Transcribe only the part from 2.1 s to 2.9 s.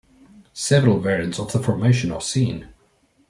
are seen.